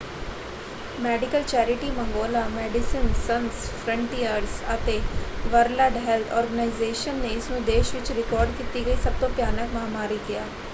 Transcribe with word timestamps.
Medical 0.99 1.43
charity 1.43 1.89
ਮੰਗੋਲਾ 1.91 2.43
Medecins 2.49 3.13
Sans 3.27 3.69
Frontieres 3.83 4.57
ਅਤੇ 4.75 4.99
World 5.47 5.97
Health 6.07 6.33
Organization 6.33 7.15
ਨੇ 7.17 7.33
ਇਸਨੂੰ 7.33 7.63
ਦੇਸ਼ 7.65 7.95
ਵਿੱਚ 7.95 8.11
ਰਿਕਾਰਡ 8.13 8.57
ਕੀਤੀ 8.57 8.85
ਗਈ 8.85 8.95
ਸਭ 9.03 9.21
ਤੋਂ 9.21 9.29
ਭਿਆਨਕ 9.31 9.73
ਮਹਾਂਮਾਰੀ 9.73 10.19
ਕਿਹਾ। 10.27 10.45